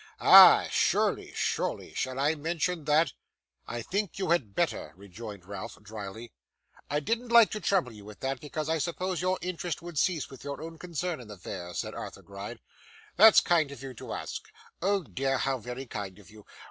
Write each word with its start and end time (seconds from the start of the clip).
Ay, 0.19 0.67
surely, 0.71 1.31
surely. 1.35 1.93
Shall 1.93 2.19
I 2.19 2.33
mention 2.33 2.85
that?' 2.85 3.13
'I 3.67 3.83
think 3.83 4.17
you 4.17 4.31
had 4.31 4.55
better,' 4.55 4.93
rejoined 4.95 5.45
Ralph, 5.45 5.77
drily. 5.79 6.33
'I 6.89 7.01
didn't 7.01 7.27
like 7.31 7.51
to 7.51 7.59
trouble 7.59 7.91
you 7.91 8.03
with 8.03 8.19
that, 8.21 8.39
because 8.39 8.67
I 8.67 8.79
supposed 8.79 9.21
your 9.21 9.37
interest 9.43 9.83
would 9.83 9.99
cease 9.99 10.27
with 10.31 10.43
your 10.43 10.59
own 10.59 10.79
concern 10.79 11.19
in 11.21 11.27
the 11.27 11.35
affair,' 11.35 11.75
said 11.75 11.93
Arthur 11.93 12.23
Gride. 12.23 12.57
'That's 13.15 13.41
kind 13.41 13.69
of 13.71 13.83
you 13.83 13.93
to 13.93 14.11
ask. 14.13 14.49
Oh 14.81 15.03
dear, 15.03 15.37
how 15.37 15.59
very 15.59 15.85
kind 15.85 16.17
of 16.17 16.31
you! 16.31 16.47